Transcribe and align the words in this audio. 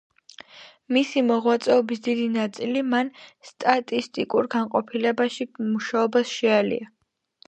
მისი 0.95 1.21
მოღვაწეობის 1.25 1.99
დიდი 2.07 2.23
ნაწილი 2.37 2.81
მან 2.93 3.11
სტატისტიკურ 3.49 4.49
განყოფილებაში 4.55 5.47
მუშაობას 5.67 6.33
შეალია. 6.39 6.89